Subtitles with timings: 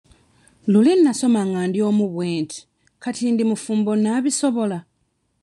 [0.71, 2.59] Luli nasoma nga ndi omu bwe nti
[3.03, 4.77] kati ndi mufumbo naabisobola?